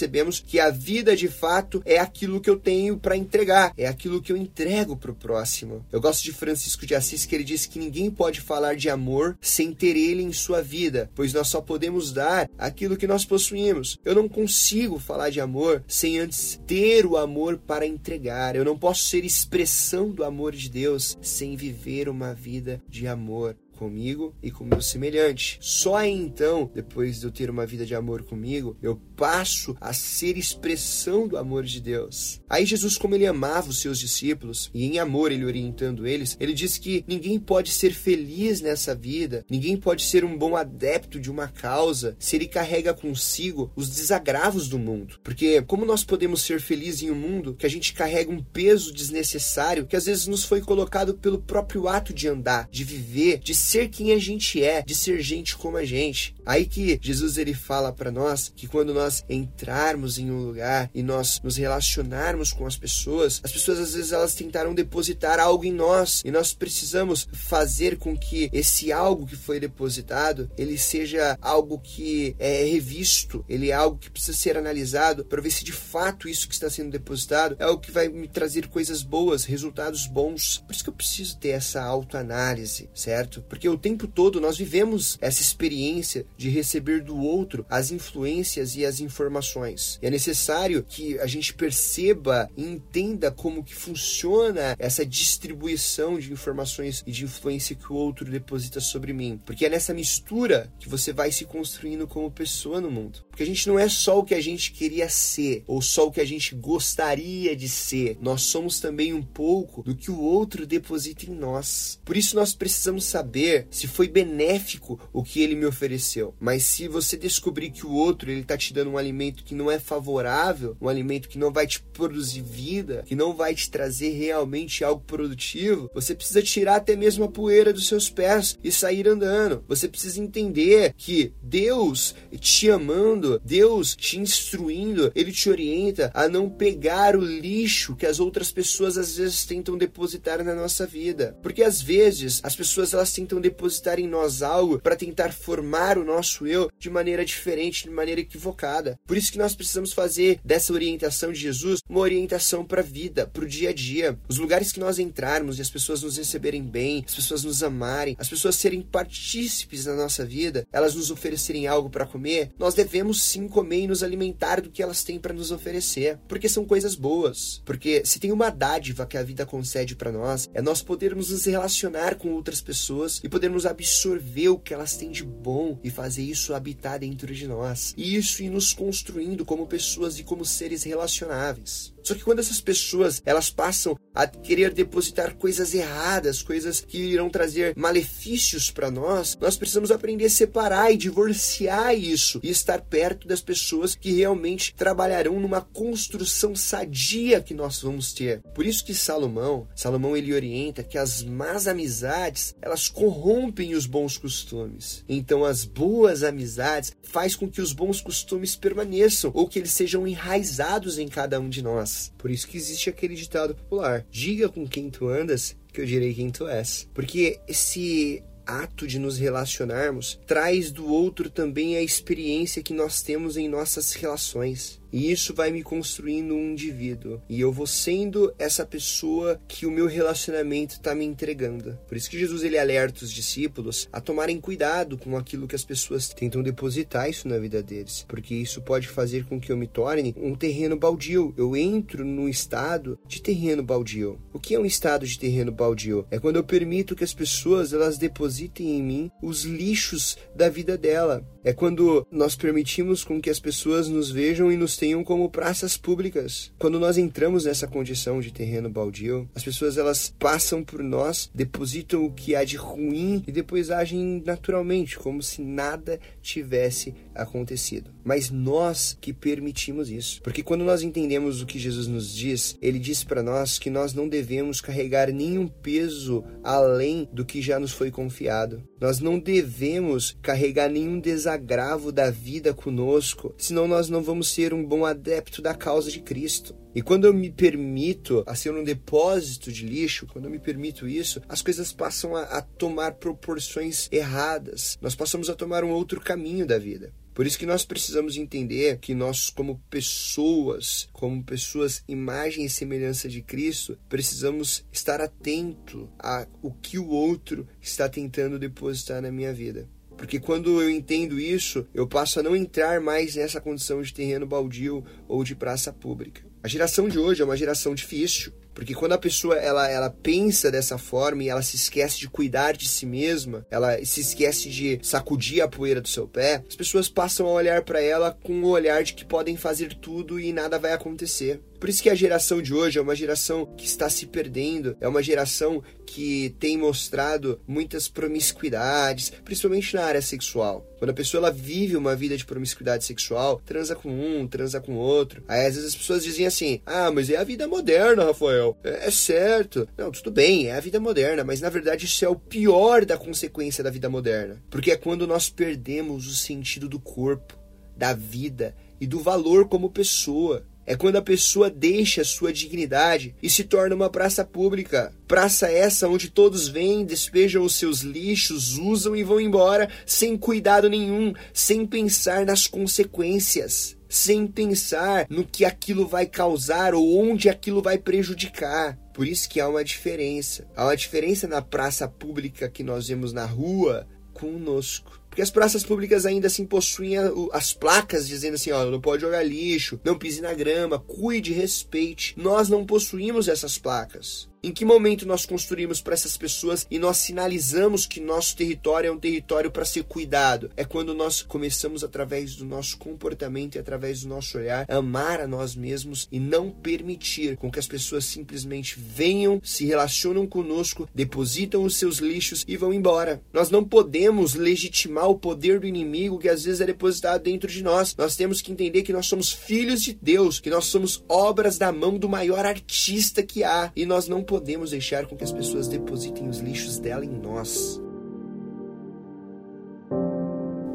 que 0.45 0.59
a 0.59 0.69
vida 0.69 1.15
de 1.15 1.27
fato 1.27 1.81
é 1.85 1.97
aquilo 1.97 2.39
que 2.39 2.49
eu 2.49 2.57
tenho 2.57 2.97
para 2.97 3.17
entregar, 3.17 3.73
é 3.77 3.87
aquilo 3.87 4.21
que 4.21 4.31
eu 4.31 4.37
entrego 4.37 4.95
para 4.95 5.11
o 5.11 5.15
próximo. 5.15 5.85
Eu 5.91 6.01
gosto 6.01 6.23
de 6.23 6.31
Francisco 6.31 6.85
de 6.85 6.95
Assis 6.95 7.25
que 7.25 7.35
ele 7.35 7.43
diz 7.43 7.65
que 7.65 7.79
ninguém 7.79 8.09
pode 8.09 8.41
falar 8.41 8.75
de 8.75 8.89
amor 8.89 9.37
sem 9.41 9.73
ter 9.73 9.95
ele 9.95 10.23
em 10.23 10.33
sua 10.33 10.61
vida, 10.61 11.09
pois 11.15 11.33
nós 11.33 11.47
só 11.47 11.61
podemos 11.61 12.11
dar 12.11 12.49
aquilo 12.57 12.97
que 12.97 13.07
nós 13.07 13.25
possuímos. 13.25 13.99
Eu 14.03 14.15
não 14.15 14.27
consigo 14.27 14.99
falar 14.99 15.29
de 15.29 15.41
amor 15.41 15.83
sem 15.87 16.19
antes 16.19 16.59
ter 16.65 17.05
o 17.05 17.17
amor 17.17 17.57
para 17.57 17.85
entregar. 17.85 18.55
Eu 18.55 18.65
não 18.65 18.77
posso 18.77 19.03
ser 19.05 19.23
expressão 19.25 20.11
do 20.11 20.23
amor 20.23 20.53
de 20.53 20.69
Deus 20.69 21.17
sem 21.21 21.55
viver 21.55 22.09
uma 22.09 22.33
vida 22.33 22.81
de 22.87 23.07
amor 23.07 23.55
comigo 23.81 24.35
e 24.43 24.51
com 24.51 24.63
meu 24.63 24.79
semelhante. 24.79 25.57
Só 25.59 26.03
então, 26.05 26.69
depois 26.71 27.19
de 27.19 27.25
eu 27.25 27.31
ter 27.31 27.49
uma 27.49 27.65
vida 27.65 27.83
de 27.83 27.95
amor 27.95 28.21
comigo, 28.23 28.77
eu 28.79 29.01
passo 29.15 29.75
a 29.81 29.91
ser 29.91 30.37
expressão 30.37 31.27
do 31.27 31.35
amor 31.35 31.63
de 31.63 31.81
Deus. 31.81 32.39
Aí 32.47 32.63
Jesus, 32.63 32.95
como 32.95 33.15
ele 33.15 33.25
amava 33.25 33.71
os 33.71 33.81
seus 33.81 33.97
discípulos 33.97 34.69
e 34.71 34.85
em 34.85 34.99
amor 34.99 35.31
ele 35.31 35.45
orientando 35.45 36.05
eles, 36.05 36.37
ele 36.39 36.53
disse 36.53 36.79
que 36.79 37.03
ninguém 37.07 37.39
pode 37.39 37.71
ser 37.71 37.91
feliz 37.91 38.61
nessa 38.61 38.93
vida, 38.93 39.43
ninguém 39.49 39.75
pode 39.75 40.03
ser 40.03 40.23
um 40.23 40.37
bom 40.37 40.55
adepto 40.55 41.19
de 41.19 41.31
uma 41.31 41.47
causa 41.47 42.15
se 42.19 42.35
ele 42.35 42.47
carrega 42.47 42.93
consigo 42.93 43.71
os 43.75 43.89
desagravos 43.89 44.67
do 44.67 44.77
mundo. 44.77 45.19
Porque 45.23 45.59
como 45.63 45.85
nós 45.85 46.03
podemos 46.03 46.43
ser 46.43 46.61
felizes 46.61 47.01
em 47.01 47.09
um 47.09 47.15
mundo 47.15 47.55
que 47.55 47.65
a 47.65 47.69
gente 47.69 47.93
carrega 47.93 48.31
um 48.31 48.43
peso 48.43 48.93
desnecessário 48.93 49.87
que 49.87 49.95
às 49.95 50.05
vezes 50.05 50.27
nos 50.27 50.43
foi 50.43 50.61
colocado 50.61 51.15
pelo 51.15 51.41
próprio 51.41 51.87
ato 51.87 52.13
de 52.13 52.27
andar, 52.27 52.69
de 52.69 52.83
viver, 52.83 53.39
de 53.39 53.55
ser 53.71 53.87
quem 53.87 54.11
a 54.11 54.17
gente 54.17 54.61
é, 54.61 54.81
de 54.81 54.93
ser 54.93 55.21
gente 55.21 55.55
como 55.55 55.77
a 55.77 55.85
gente. 55.85 56.35
Aí 56.45 56.65
que 56.65 56.99
Jesus 57.01 57.37
ele 57.37 57.53
fala 57.53 57.91
para 57.91 58.11
nós 58.11 58.51
que 58.55 58.67
quando 58.67 58.93
nós 58.93 59.23
entrarmos 59.29 60.17
em 60.17 60.31
um 60.31 60.45
lugar 60.45 60.89
e 60.93 61.03
nós 61.03 61.39
nos 61.43 61.57
relacionarmos 61.57 62.51
com 62.51 62.65
as 62.65 62.77
pessoas, 62.77 63.41
as 63.43 63.51
pessoas 63.51 63.79
às 63.79 63.93
vezes 63.93 64.11
elas 64.11 64.35
tentaram 64.35 64.73
depositar 64.73 65.39
algo 65.39 65.65
em 65.65 65.71
nós 65.71 66.21
e 66.25 66.31
nós 66.31 66.53
precisamos 66.53 67.27
fazer 67.33 67.97
com 67.97 68.17
que 68.17 68.49
esse 68.51 68.91
algo 68.91 69.25
que 69.25 69.35
foi 69.35 69.59
depositado, 69.59 70.49
ele 70.57 70.77
seja 70.77 71.37
algo 71.41 71.79
que 71.79 72.35
é 72.39 72.63
revisto, 72.65 73.45
ele 73.47 73.69
é 73.69 73.73
algo 73.73 73.97
que 73.97 74.09
precisa 74.09 74.37
ser 74.37 74.57
analisado 74.57 75.25
para 75.25 75.41
ver 75.41 75.51
se 75.51 75.63
de 75.63 75.71
fato 75.71 76.27
isso 76.27 76.47
que 76.47 76.53
está 76.53 76.69
sendo 76.69 76.91
depositado 76.91 77.55
é 77.59 77.63
algo 77.63 77.81
que 77.81 77.91
vai 77.91 78.07
me 78.07 78.27
trazer 78.27 78.67
coisas 78.67 79.03
boas, 79.03 79.45
resultados 79.45 80.07
bons. 80.07 80.63
Por 80.65 80.73
isso 80.73 80.83
que 80.83 80.89
eu 80.89 80.93
preciso 80.93 81.37
ter 81.37 81.49
essa 81.49 81.81
autoanálise, 81.83 82.89
certo? 82.93 83.41
Porque 83.43 83.67
o 83.67 83.77
tempo 83.77 84.07
todo 84.07 84.41
nós 84.41 84.57
vivemos 84.57 85.17
essa 85.21 85.41
experiência 85.41 86.25
de 86.41 86.49
receber 86.49 87.01
do 87.01 87.17
outro 87.17 87.63
as 87.69 87.91
influências 87.91 88.75
e 88.75 88.83
as 88.83 88.99
informações. 88.99 89.99
E 90.01 90.07
é 90.07 90.09
necessário 90.09 90.83
que 90.83 91.19
a 91.19 91.27
gente 91.27 91.53
perceba 91.53 92.49
e 92.57 92.63
entenda 92.63 93.31
como 93.31 93.63
que 93.63 93.75
funciona 93.75 94.75
essa 94.79 95.05
distribuição 95.05 96.17
de 96.17 96.33
informações 96.33 97.03
e 97.05 97.11
de 97.11 97.25
influência 97.25 97.75
que 97.75 97.93
o 97.93 97.95
outro 97.95 98.29
deposita 98.29 98.79
sobre 98.79 99.13
mim. 99.13 99.39
Porque 99.45 99.65
é 99.65 99.69
nessa 99.69 99.93
mistura 99.93 100.71
que 100.79 100.89
você 100.89 101.13
vai 101.13 101.31
se 101.31 101.45
construindo 101.45 102.07
como 102.07 102.31
pessoa 102.31 102.81
no 102.81 102.89
mundo. 102.89 103.23
Porque 103.29 103.43
a 103.43 103.45
gente 103.45 103.67
não 103.67 103.77
é 103.77 103.87
só 103.87 104.19
o 104.19 104.23
que 104.23 104.33
a 104.33 104.41
gente 104.41 104.71
queria 104.71 105.09
ser 105.09 105.63
ou 105.67 105.81
só 105.81 106.07
o 106.07 106.11
que 106.11 106.21
a 106.21 106.25
gente 106.25 106.55
gostaria 106.55 107.55
de 107.55 107.69
ser. 107.69 108.17
Nós 108.19 108.41
somos 108.41 108.79
também 108.79 109.13
um 109.13 109.21
pouco 109.21 109.83
do 109.83 109.95
que 109.95 110.09
o 110.09 110.19
outro 110.19 110.65
deposita 110.65 111.25
em 111.25 111.35
nós. 111.35 111.99
Por 112.03 112.17
isso 112.17 112.35
nós 112.35 112.55
precisamos 112.55 113.05
saber 113.05 113.67
se 113.69 113.87
foi 113.87 114.07
benéfico 114.07 114.99
o 115.13 115.23
que 115.23 115.41
ele 115.41 115.55
me 115.55 115.65
ofereceu. 115.65 116.30
Mas 116.39 116.63
se 116.63 116.87
você 116.87 117.17
descobrir 117.17 117.71
que 117.71 117.85
o 117.85 117.91
outro 117.91 118.29
ele 118.29 118.43
tá 118.43 118.57
te 118.57 118.73
dando 118.73 118.91
um 118.91 118.97
alimento 118.97 119.43
que 119.43 119.55
não 119.55 119.69
é 119.69 119.79
favorável, 119.79 120.75
um 120.81 120.87
alimento 120.87 121.29
que 121.29 121.37
não 121.37 121.51
vai 121.51 121.67
te 121.67 121.81
produzir 121.81 122.41
vida, 122.41 123.03
que 123.05 123.15
não 123.15 123.33
vai 123.33 123.53
te 123.53 123.69
trazer 123.69 124.09
realmente 124.09 124.83
algo 124.83 125.03
produtivo, 125.05 125.89
você 125.93 126.15
precisa 126.15 126.41
tirar 126.41 126.77
até 126.77 126.95
mesmo 126.95 127.25
a 127.25 127.29
poeira 127.29 127.73
dos 127.73 127.87
seus 127.87 128.09
pés 128.09 128.57
e 128.63 128.71
sair 128.71 129.07
andando. 129.07 129.63
Você 129.67 129.87
precisa 129.87 130.19
entender 130.19 130.93
que 130.97 131.33
Deus 131.41 132.15
te 132.39 132.69
amando, 132.69 133.41
Deus 133.43 133.95
te 133.95 134.19
instruindo, 134.19 135.11
ele 135.15 135.31
te 135.31 135.49
orienta 135.49 136.11
a 136.13 136.27
não 136.27 136.49
pegar 136.49 137.15
o 137.15 137.21
lixo 137.21 137.95
que 137.95 138.05
as 138.05 138.19
outras 138.19 138.51
pessoas 138.51 138.97
às 138.97 139.17
vezes 139.17 139.45
tentam 139.45 139.77
depositar 139.77 140.43
na 140.43 140.55
nossa 140.55 140.85
vida. 140.85 141.37
Porque 141.41 141.63
às 141.63 141.81
vezes 141.81 142.39
as 142.43 142.55
pessoas 142.55 142.93
elas 142.93 143.11
tentam 143.11 143.41
depositar 143.41 143.99
em 143.99 144.07
nós 144.07 144.41
algo 144.41 144.79
para 144.79 144.95
tentar 144.95 145.33
formar 145.33 145.97
o 145.97 146.03
nosso 146.21 146.45
eu 146.45 146.69
de 146.77 146.87
maneira 146.87 147.25
diferente, 147.25 147.85
de 147.85 147.89
maneira 147.89 148.21
equivocada. 148.21 148.99
Por 149.07 149.17
isso 149.17 149.31
que 149.31 149.39
nós 149.39 149.55
precisamos 149.55 149.91
fazer 149.91 150.39
dessa 150.45 150.71
orientação 150.71 151.31
de 151.31 151.39
Jesus 151.39 151.79
uma 151.89 151.99
orientação 151.99 152.63
para 152.63 152.81
a 152.81 152.83
vida, 152.83 153.25
para 153.25 153.43
o 153.43 153.47
dia 153.47 153.71
a 153.71 153.73
dia. 153.73 154.17
Os 154.29 154.37
lugares 154.37 154.71
que 154.71 154.79
nós 154.79 154.99
entrarmos 154.99 155.57
e 155.57 155.63
as 155.63 155.69
pessoas 155.69 156.03
nos 156.03 156.17
receberem 156.17 156.61
bem, 156.61 157.03
as 157.07 157.15
pessoas 157.15 157.43
nos 157.43 157.63
amarem, 157.63 158.15
as 158.19 158.29
pessoas 158.29 158.55
serem 158.55 158.83
partícipes 158.83 159.85
da 159.85 159.95
nossa 159.95 160.23
vida, 160.23 160.67
elas 160.71 160.93
nos 160.93 161.09
oferecerem 161.09 161.65
algo 161.65 161.89
para 161.89 162.05
comer, 162.05 162.51
nós 162.59 162.75
devemos 162.75 163.23
sim 163.23 163.47
comer 163.47 163.81
e 163.81 163.87
nos 163.87 164.03
alimentar 164.03 164.61
do 164.61 164.69
que 164.69 164.83
elas 164.83 165.03
têm 165.03 165.17
para 165.17 165.33
nos 165.33 165.51
oferecer, 165.51 166.19
porque 166.27 166.47
são 166.47 166.65
coisas 166.65 166.93
boas. 166.93 167.63
Porque 167.65 168.03
se 168.05 168.19
tem 168.19 168.31
uma 168.31 168.51
dádiva 168.51 169.07
que 169.07 169.17
a 169.17 169.23
vida 169.23 169.43
concede 169.43 169.95
para 169.95 170.11
nós, 170.11 170.47
é 170.53 170.61
nós 170.61 170.83
podermos 170.83 171.31
nos 171.31 171.45
relacionar 171.45 172.15
com 172.15 172.29
outras 172.33 172.61
pessoas 172.61 173.19
e 173.23 173.29
podermos 173.29 173.65
absorver 173.65 174.49
o 174.49 174.59
que 174.59 174.73
elas 174.73 174.95
têm 174.95 175.09
de 175.09 175.23
bom 175.23 175.79
e 175.83 175.89
fazer 175.89 176.00
isso 176.17 176.53
habitar 176.53 176.99
dentro 176.99 177.33
de 177.33 177.47
nós. 177.47 177.93
E 177.97 178.15
isso 178.15 178.41
ir 178.43 178.49
nos 178.49 178.73
construindo 178.73 179.45
como 179.45 179.67
pessoas 179.67 180.19
e 180.19 180.23
como 180.23 180.45
seres 180.45 180.83
relacionáveis. 180.83 181.90
Só 182.03 182.13
que 182.13 182.23
quando 182.23 182.39
essas 182.39 182.61
pessoas 182.61 183.21
elas 183.25 183.49
passam 183.49 183.97
a 184.13 184.27
querer 184.27 184.73
depositar 184.73 185.35
coisas 185.35 185.73
erradas, 185.73 186.41
coisas 186.41 186.81
que 186.81 186.97
irão 186.97 187.29
trazer 187.29 187.73
malefícios 187.75 188.69
para 188.69 188.91
nós, 188.91 189.37
nós 189.39 189.57
precisamos 189.57 189.91
aprender 189.91 190.25
a 190.25 190.29
separar 190.29 190.91
e 190.91 190.97
divorciar 190.97 191.95
isso 191.95 192.39
e 192.43 192.49
estar 192.49 192.81
perto 192.81 193.27
das 193.27 193.41
pessoas 193.41 193.95
que 193.95 194.11
realmente 194.11 194.73
trabalharão 194.75 195.39
numa 195.39 195.61
construção 195.61 196.55
sadia 196.55 197.41
que 197.41 197.53
nós 197.53 197.81
vamos 197.81 198.13
ter. 198.13 198.41
Por 198.53 198.65
isso 198.65 198.83
que 198.83 198.93
Salomão, 198.93 199.67
Salomão 199.75 200.15
ele 200.15 200.33
orienta 200.33 200.83
que 200.83 200.97
as 200.97 201.23
más 201.23 201.67
amizades, 201.67 202.55
elas 202.61 202.87
corrompem 202.87 203.73
os 203.73 203.85
bons 203.85 204.17
costumes. 204.17 205.03
Então 205.07 205.45
as 205.45 205.65
boas 205.65 206.23
amizades 206.23 206.93
faz 207.01 207.35
com 207.35 207.49
que 207.49 207.61
os 207.61 207.73
bons 207.73 208.01
costumes 208.01 208.55
permaneçam 208.55 209.31
ou 209.33 209.47
que 209.47 209.59
eles 209.59 209.71
sejam 209.71 210.07
enraizados 210.07 210.97
em 210.97 211.07
cada 211.07 211.39
um 211.39 211.49
de 211.49 211.61
nós. 211.61 211.90
Por 212.17 212.31
isso 212.31 212.47
que 212.47 212.57
existe 212.57 212.89
aquele 212.89 213.15
ditado 213.15 213.55
popular: 213.55 214.05
diga 214.09 214.49
com 214.49 214.67
quem 214.67 214.89
tu 214.89 215.07
andas 215.07 215.55
que 215.71 215.81
eu 215.81 215.85
direi 215.85 216.13
quem 216.13 216.29
tu 216.29 216.47
és. 216.47 216.87
Porque 216.93 217.39
esse 217.47 218.23
ato 218.45 218.87
de 218.87 218.99
nos 218.99 219.17
relacionarmos 219.17 220.19
traz 220.25 220.71
do 220.71 220.87
outro 220.87 221.29
também 221.29 221.77
a 221.77 221.81
experiência 221.81 222.63
que 222.63 222.73
nós 222.73 223.01
temos 223.01 223.37
em 223.37 223.47
nossas 223.47 223.93
relações. 223.93 224.80
E 224.91 225.11
isso 225.11 225.33
vai 225.33 225.51
me 225.51 225.63
construindo 225.63 226.33
um 226.33 226.51
indivíduo. 226.51 227.21
E 227.29 227.39
eu 227.39 227.51
vou 227.51 227.67
sendo 227.67 228.33
essa 228.37 228.65
pessoa 228.65 229.39
que 229.47 229.65
o 229.65 229.71
meu 229.71 229.87
relacionamento 229.87 230.75
está 230.75 230.93
me 230.93 231.05
entregando. 231.05 231.77
Por 231.87 231.97
isso 231.97 232.09
que 232.09 232.19
Jesus 232.19 232.43
ele 232.43 232.57
alerta 232.57 233.03
os 233.03 233.11
discípulos 233.11 233.87
a 233.91 234.01
tomarem 234.01 234.39
cuidado 234.39 234.97
com 234.97 235.17
aquilo 235.17 235.47
que 235.47 235.55
as 235.55 235.63
pessoas 235.63 236.09
tentam 236.09 236.43
depositar 236.43 237.09
isso 237.09 237.27
na 237.27 237.37
vida 237.37 237.63
deles. 237.63 238.05
Porque 238.07 238.35
isso 238.35 238.61
pode 238.61 238.87
fazer 238.87 239.25
com 239.25 239.39
que 239.39 239.51
eu 239.51 239.57
me 239.57 239.67
torne 239.67 240.13
um 240.17 240.35
terreno 240.35 240.77
baldio. 240.77 241.33
Eu 241.37 241.55
entro 241.55 242.03
num 242.03 242.27
estado 242.27 242.99
de 243.07 243.21
terreno 243.21 243.63
baldio. 243.63 244.19
O 244.33 244.39
que 244.39 244.55
é 244.55 244.59
um 244.59 244.65
estado 244.65 245.05
de 245.05 245.17
terreno 245.17 245.51
baldio? 245.51 246.05
É 246.11 246.19
quando 246.19 246.35
eu 246.35 246.43
permito 246.43 246.95
que 246.95 247.03
as 247.03 247.13
pessoas 247.13 247.73
elas 247.73 247.97
depositem 247.97 248.77
em 248.77 248.83
mim 248.83 249.11
os 249.21 249.43
lixos 249.43 250.17
da 250.35 250.49
vida 250.49 250.77
dela. 250.77 251.25
É 251.43 251.53
quando 251.53 252.05
nós 252.11 252.35
permitimos 252.35 253.03
com 253.03 253.19
que 253.19 253.29
as 253.29 253.39
pessoas 253.39 253.87
nos 253.87 254.11
vejam 254.11 254.51
e 254.51 254.57
nos 254.57 254.77
tenham 254.81 255.03
como 255.03 255.29
praças 255.29 255.77
públicas. 255.77 256.51
Quando 256.57 256.79
nós 256.79 256.97
entramos 256.97 257.45
nessa 257.45 257.67
condição 257.67 258.19
de 258.19 258.33
terreno 258.33 258.67
baldio, 258.67 259.29
as 259.35 259.43
pessoas 259.43 259.77
elas 259.77 260.11
passam 260.17 260.63
por 260.63 260.81
nós, 260.81 261.29
depositam 261.35 262.03
o 262.03 262.11
que 262.11 262.35
há 262.35 262.43
de 262.43 262.55
ruim 262.55 263.23
e 263.27 263.31
depois 263.31 263.69
agem 263.69 264.23
naturalmente, 264.25 264.97
como 264.97 265.21
se 265.21 265.39
nada 265.39 265.99
tivesse 266.19 266.95
acontecido. 267.13 267.91
Mas 268.03 268.31
nós 268.31 268.97
que 268.99 269.13
permitimos 269.13 269.91
isso. 269.91 270.19
Porque 270.23 270.41
quando 270.41 270.65
nós 270.65 270.81
entendemos 270.81 271.43
o 271.43 271.45
que 271.45 271.59
Jesus 271.59 271.85
nos 271.85 272.11
diz, 272.11 272.57
ele 272.59 272.79
diz 272.79 273.03
para 273.03 273.21
nós 273.21 273.59
que 273.59 273.69
nós 273.69 273.93
não 273.93 274.09
devemos 274.09 274.61
carregar 274.61 275.11
nenhum 275.11 275.47
peso 275.47 276.23
além 276.43 277.07
do 277.13 277.23
que 277.23 277.39
já 277.39 277.59
nos 277.59 277.71
foi 277.71 277.91
confiado. 277.91 278.63
Nós 278.79 278.99
não 278.99 279.19
devemos 279.19 280.17
carregar 280.23 280.71
nenhum 280.71 280.99
desagravo 280.99 281.91
da 281.91 282.09
vida 282.09 282.51
conosco, 282.51 283.35
senão 283.37 283.67
nós 283.67 283.89
não 283.89 284.01
vamos 284.01 284.29
ser 284.29 284.55
um 284.55 284.70
bom 284.71 284.85
adepto 284.85 285.41
da 285.41 285.53
causa 285.53 285.91
de 285.91 285.99
Cristo. 285.99 286.55
E 286.73 286.81
quando 286.81 287.03
eu 287.03 287.13
me 287.13 287.29
permito 287.29 288.23
a 288.25 288.33
ser 288.33 288.53
um 288.53 288.63
depósito 288.63 289.51
de 289.51 289.65
lixo, 289.65 290.07
quando 290.07 290.25
eu 290.25 290.31
me 290.31 290.39
permito 290.39 290.87
isso, 290.87 291.21
as 291.27 291.41
coisas 291.41 291.73
passam 291.73 292.15
a, 292.15 292.21
a 292.21 292.41
tomar 292.41 292.93
proporções 292.93 293.89
erradas. 293.91 294.79
Nós 294.81 294.95
passamos 294.95 295.29
a 295.29 295.35
tomar 295.35 295.65
um 295.65 295.71
outro 295.71 295.99
caminho 295.99 296.47
da 296.47 296.57
vida. 296.57 296.93
Por 297.13 297.27
isso 297.27 297.37
que 297.37 297.45
nós 297.45 297.65
precisamos 297.65 298.15
entender 298.15 298.79
que 298.79 298.95
nós, 298.95 299.29
como 299.29 299.61
pessoas, 299.69 300.87
como 300.93 301.21
pessoas 301.21 301.83
imagem 301.85 302.45
e 302.45 302.49
semelhança 302.49 303.09
de 303.09 303.21
Cristo, 303.21 303.77
precisamos 303.89 304.65
estar 304.71 305.01
atento 305.01 305.89
a 305.99 306.25
o 306.41 306.53
que 306.53 306.79
o 306.79 306.87
outro 306.87 307.45
está 307.61 307.89
tentando 307.89 308.39
depositar 308.39 309.01
na 309.01 309.11
minha 309.11 309.33
vida. 309.33 309.67
Porque 310.01 310.19
quando 310.19 310.59
eu 310.59 310.67
entendo 310.67 311.19
isso, 311.19 311.63
eu 311.75 311.87
passo 311.87 312.19
a 312.19 312.23
não 312.23 312.35
entrar 312.35 312.81
mais 312.81 313.15
nessa 313.15 313.39
condição 313.39 313.83
de 313.83 313.93
terreno 313.93 314.25
baldio 314.25 314.83
ou 315.07 315.23
de 315.23 315.35
praça 315.35 315.71
pública. 315.71 316.23
A 316.41 316.47
geração 316.47 316.89
de 316.89 316.97
hoje 316.97 317.21
é 317.21 317.23
uma 317.23 317.37
geração 317.37 317.75
difícil, 317.75 318.33
porque 318.51 318.73
quando 318.73 318.93
a 318.93 318.97
pessoa 318.97 319.35
ela, 319.35 319.69
ela 319.69 319.91
pensa 319.91 320.49
dessa 320.49 320.75
forma 320.75 321.23
e 321.23 321.29
ela 321.29 321.43
se 321.43 321.55
esquece 321.55 321.99
de 321.99 322.09
cuidar 322.09 322.53
de 322.53 322.67
si 322.67 322.83
mesma, 322.83 323.45
ela 323.51 323.77
se 323.85 324.01
esquece 324.01 324.49
de 324.49 324.79
sacudir 324.81 325.39
a 325.39 325.47
poeira 325.47 325.79
do 325.79 325.87
seu 325.87 326.07
pé, 326.07 326.43
as 326.49 326.55
pessoas 326.55 326.89
passam 326.89 327.27
a 327.27 327.31
olhar 327.31 327.61
para 327.61 327.79
ela 327.79 328.17
com 328.23 328.41
o 328.41 328.49
olhar 328.49 328.83
de 328.83 328.95
que 328.95 329.05
podem 329.05 329.37
fazer 329.37 329.75
tudo 329.75 330.19
e 330.19 330.33
nada 330.33 330.57
vai 330.57 330.73
acontecer. 330.73 331.39
Por 331.61 331.69
isso 331.69 331.83
que 331.83 331.91
a 331.91 331.95
geração 331.95 332.41
de 332.41 332.55
hoje 332.55 332.79
é 332.79 332.81
uma 332.81 332.95
geração 332.95 333.45
que 333.55 333.67
está 333.67 333.87
se 333.87 334.07
perdendo, 334.07 334.75
é 334.81 334.87
uma 334.87 335.03
geração 335.03 335.61
que 335.85 336.35
tem 336.39 336.57
mostrado 336.57 337.39
muitas 337.47 337.87
promiscuidades, 337.87 339.13
principalmente 339.23 339.75
na 339.75 339.83
área 339.83 340.01
sexual. 340.01 340.65
Quando 340.79 340.89
a 340.89 340.93
pessoa 340.93 341.19
ela 341.19 341.31
vive 341.31 341.77
uma 341.77 341.95
vida 341.95 342.17
de 342.17 342.25
promiscuidade 342.25 342.83
sexual, 342.83 343.39
transa 343.45 343.75
com 343.75 343.89
um, 343.89 344.27
transa 344.27 344.59
com 344.59 344.73
outro. 344.73 345.23
Aí 345.27 345.45
às 345.45 345.53
vezes 345.53 345.69
as 345.69 345.75
pessoas 345.75 346.03
dizem 346.03 346.25
assim: 346.25 346.61
"Ah, 346.65 346.89
mas 346.89 347.11
é 347.11 347.17
a 347.17 347.23
vida 347.23 347.47
moderna, 347.47 348.05
Rafael". 348.05 348.57
É, 348.63 348.87
é 348.87 348.89
certo. 348.89 349.69
Não, 349.77 349.91
tudo 349.91 350.09
bem, 350.09 350.47
é 350.47 350.55
a 350.55 350.59
vida 350.59 350.79
moderna, 350.79 351.23
mas 351.23 351.41
na 351.41 351.49
verdade 351.49 351.85
isso 351.85 352.03
é 352.03 352.09
o 352.09 352.15
pior 352.15 352.85
da 352.85 352.97
consequência 352.97 353.63
da 353.63 353.69
vida 353.69 353.87
moderna, 353.87 354.41
porque 354.49 354.71
é 354.71 354.75
quando 354.75 355.05
nós 355.05 355.29
perdemos 355.29 356.07
o 356.07 356.15
sentido 356.15 356.67
do 356.67 356.79
corpo, 356.79 357.37
da 357.77 357.93
vida 357.93 358.55
e 358.79 358.87
do 358.87 358.99
valor 358.99 359.47
como 359.47 359.69
pessoa. 359.69 360.43
É 360.65 360.75
quando 360.75 360.95
a 360.95 361.01
pessoa 361.01 361.49
deixa 361.49 362.03
sua 362.03 362.31
dignidade 362.31 363.15
e 363.21 363.29
se 363.29 363.43
torna 363.43 363.75
uma 363.75 363.89
praça 363.89 364.23
pública. 364.23 364.93
Praça 365.07 365.51
essa 365.51 365.87
onde 365.87 366.09
todos 366.09 366.47
vêm, 366.47 366.85
despejam 366.85 367.43
os 367.43 367.55
seus 367.55 367.81
lixos, 367.81 368.57
usam 368.57 368.95
e 368.95 369.03
vão 369.03 369.19
embora 369.19 369.69
sem 369.85 370.17
cuidado 370.17 370.69
nenhum, 370.69 371.13
sem 371.33 371.65
pensar 371.65 372.25
nas 372.25 372.47
consequências, 372.47 373.75
sem 373.89 374.27
pensar 374.27 375.07
no 375.09 375.25
que 375.25 375.43
aquilo 375.43 375.87
vai 375.87 376.05
causar 376.05 376.73
ou 376.73 376.97
onde 376.97 377.27
aquilo 377.27 377.61
vai 377.61 377.77
prejudicar. 377.77 378.77
Por 378.93 379.07
isso 379.07 379.27
que 379.27 379.39
há 379.39 379.49
uma 379.49 379.63
diferença. 379.63 380.47
Há 380.55 380.65
uma 380.65 380.77
diferença 380.77 381.27
na 381.27 381.41
praça 381.41 381.87
pública 381.87 382.47
que 382.47 382.63
nós 382.63 382.87
vemos 382.87 383.11
na 383.11 383.25
rua 383.25 383.87
conosco. 384.13 385.00
Porque 385.11 385.21
as 385.21 385.29
praças 385.29 385.61
públicas 385.61 386.05
ainda 386.05 386.27
assim 386.27 386.45
possuem 386.45 386.93
as 387.33 387.51
placas 387.51 388.07
dizendo 388.07 388.35
assim, 388.35 388.49
ó, 388.51 388.63
não 388.63 388.79
pode 388.79 389.01
jogar 389.01 389.21
lixo, 389.23 389.77
não 389.83 389.97
pise 389.97 390.21
na 390.21 390.33
grama, 390.33 390.79
cuide, 390.79 391.33
respeite. 391.33 392.15
Nós 392.17 392.47
não 392.47 392.65
possuímos 392.65 393.27
essas 393.27 393.57
placas. 393.57 394.30
Em 394.43 394.51
que 394.51 394.65
momento 394.65 395.07
nós 395.07 395.23
construímos 395.23 395.81
para 395.81 395.93
essas 395.93 396.17
pessoas 396.17 396.65
e 396.71 396.79
nós 396.79 396.97
sinalizamos 396.97 397.85
que 397.85 397.99
nosso 397.99 398.35
território 398.35 398.87
é 398.87 398.91
um 398.91 398.97
território 398.97 399.51
para 399.51 399.63
ser 399.63 399.83
cuidado? 399.83 400.49
É 400.57 400.65
quando 400.65 400.95
nós 400.95 401.21
começamos, 401.21 401.83
através 401.83 402.35
do 402.35 402.43
nosso 402.43 402.75
comportamento 402.79 403.53
e 403.53 403.59
através 403.59 404.01
do 404.01 404.09
nosso 404.09 404.39
olhar, 404.39 404.65
a 404.67 404.77
amar 404.77 405.21
a 405.21 405.27
nós 405.27 405.55
mesmos 405.55 406.07
e 406.11 406.19
não 406.19 406.49
permitir 406.49 407.37
com 407.37 407.51
que 407.51 407.59
as 407.59 407.67
pessoas 407.67 408.05
simplesmente 408.05 408.79
venham, 408.79 409.39
se 409.43 409.63
relacionam 409.63 410.25
conosco, 410.25 410.89
depositam 410.91 411.63
os 411.63 411.75
seus 411.75 411.99
lixos 411.99 412.43
e 412.47 412.57
vão 412.57 412.73
embora. 412.73 413.21
Nós 413.31 413.51
não 413.51 413.63
podemos 413.63 414.33
legitimar 414.33 415.07
o 415.07 415.19
poder 415.19 415.59
do 415.59 415.67
inimigo 415.67 416.17
que 416.17 416.27
às 416.27 416.45
vezes 416.45 416.61
é 416.61 416.65
depositado 416.65 417.21
dentro 417.21 417.47
de 417.47 417.61
nós. 417.61 417.95
Nós 417.95 418.15
temos 418.15 418.41
que 418.41 418.51
entender 418.51 418.81
que 418.81 418.93
nós 418.93 419.05
somos 419.05 419.31
filhos 419.31 419.83
de 419.83 419.93
Deus, 420.01 420.39
que 420.39 420.49
nós 420.49 420.65
somos 420.65 421.03
obras 421.07 421.59
da 421.59 421.71
mão 421.71 421.95
do 421.95 422.09
maior 422.09 422.43
artista 422.43 423.21
que 423.21 423.43
há 423.43 423.71
e 423.75 423.85
nós 423.85 424.07
não 424.07 424.30
podemos 424.31 424.71
deixar 424.71 425.05
com 425.07 425.17
que 425.17 425.25
as 425.25 425.33
pessoas 425.33 425.67
depositem 425.67 426.29
os 426.29 426.39
lixos 426.39 426.79
dela 426.79 427.03
em 427.03 427.09
nós. 427.09 427.81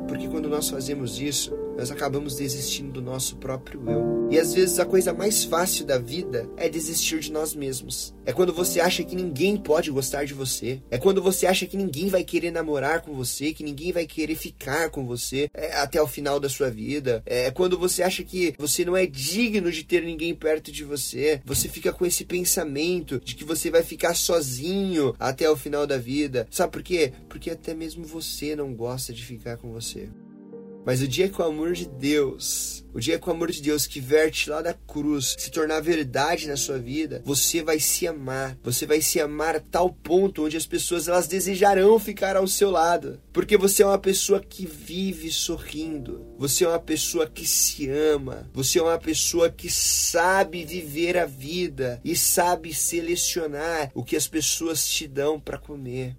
Porque 0.06 0.28
quando 0.28 0.46
nós 0.46 0.68
fazemos 0.68 1.18
isso, 1.18 1.56
nós 1.76 1.90
acabamos 1.90 2.36
desistindo 2.36 2.92
do 2.92 3.02
nosso 3.02 3.36
próprio 3.36 3.82
eu. 3.88 4.28
E 4.30 4.38
às 4.38 4.54
vezes 4.54 4.78
a 4.78 4.84
coisa 4.84 5.12
mais 5.12 5.44
fácil 5.44 5.84
da 5.84 5.98
vida 5.98 6.48
é 6.56 6.68
desistir 6.68 7.20
de 7.20 7.30
nós 7.30 7.54
mesmos. 7.54 8.14
É 8.24 8.32
quando 8.32 8.52
você 8.52 8.80
acha 8.80 9.04
que 9.04 9.14
ninguém 9.14 9.56
pode 9.56 9.90
gostar 9.90 10.24
de 10.24 10.34
você. 10.34 10.82
É 10.90 10.98
quando 10.98 11.22
você 11.22 11.46
acha 11.46 11.66
que 11.66 11.76
ninguém 11.76 12.08
vai 12.08 12.24
querer 12.24 12.50
namorar 12.50 13.02
com 13.02 13.14
você, 13.14 13.52
que 13.52 13.62
ninguém 13.62 13.92
vai 13.92 14.06
querer 14.06 14.34
ficar 14.34 14.90
com 14.90 15.06
você 15.06 15.48
é, 15.54 15.76
até 15.76 16.00
o 16.00 16.06
final 16.06 16.40
da 16.40 16.48
sua 16.48 16.70
vida. 16.70 17.22
É 17.26 17.50
quando 17.50 17.78
você 17.78 18.02
acha 18.02 18.24
que 18.24 18.54
você 18.58 18.84
não 18.84 18.96
é 18.96 19.06
digno 19.06 19.70
de 19.70 19.84
ter 19.84 20.02
ninguém 20.02 20.34
perto 20.34 20.72
de 20.72 20.84
você. 20.84 21.40
Você 21.44 21.68
fica 21.68 21.92
com 21.92 22.04
esse 22.04 22.24
pensamento 22.24 23.20
de 23.20 23.34
que 23.34 23.44
você 23.44 23.70
vai 23.70 23.82
ficar 23.82 24.14
sozinho 24.14 25.14
até 25.18 25.48
o 25.48 25.56
final 25.56 25.86
da 25.86 25.98
vida. 25.98 26.48
Sabe 26.50 26.72
por 26.72 26.82
quê? 26.82 27.12
Porque 27.28 27.50
até 27.50 27.74
mesmo 27.74 28.04
você 28.04 28.56
não 28.56 28.74
gosta 28.74 29.12
de 29.12 29.24
ficar 29.24 29.56
com 29.56 29.72
você. 29.72 30.08
Mas 30.86 31.02
o 31.02 31.08
dia 31.08 31.28
que 31.28 31.42
o 31.42 31.44
amor 31.44 31.72
de 31.72 31.84
Deus, 31.84 32.84
o 32.94 33.00
dia 33.00 33.18
que 33.18 33.28
o 33.28 33.32
amor 33.32 33.50
de 33.50 33.60
Deus 33.60 33.88
que 33.88 33.98
verte 33.98 34.48
lá 34.48 34.62
da 34.62 34.72
cruz 34.72 35.34
se 35.36 35.50
tornar 35.50 35.80
verdade 35.80 36.46
na 36.46 36.56
sua 36.56 36.78
vida, 36.78 37.20
você 37.24 37.60
vai 37.60 37.80
se 37.80 38.06
amar. 38.06 38.56
Você 38.62 38.86
vai 38.86 39.00
se 39.00 39.18
amar 39.18 39.56
a 39.56 39.60
tal 39.60 39.90
ponto 39.90 40.44
onde 40.44 40.56
as 40.56 40.64
pessoas 40.64 41.08
elas 41.08 41.26
desejarão 41.26 41.98
ficar 41.98 42.36
ao 42.36 42.46
seu 42.46 42.70
lado, 42.70 43.20
porque 43.32 43.56
você 43.56 43.82
é 43.82 43.86
uma 43.86 43.98
pessoa 43.98 44.38
que 44.38 44.64
vive 44.64 45.28
sorrindo. 45.32 46.24
Você 46.38 46.64
é 46.64 46.68
uma 46.68 46.78
pessoa 46.78 47.26
que 47.26 47.44
se 47.44 47.90
ama. 47.90 48.48
Você 48.54 48.78
é 48.78 48.82
uma 48.82 48.98
pessoa 48.98 49.50
que 49.50 49.68
sabe 49.68 50.64
viver 50.64 51.18
a 51.18 51.26
vida 51.26 52.00
e 52.04 52.14
sabe 52.14 52.72
selecionar 52.72 53.90
o 53.92 54.04
que 54.04 54.14
as 54.14 54.28
pessoas 54.28 54.88
te 54.88 55.08
dão 55.08 55.40
para 55.40 55.58
comer. 55.58 56.16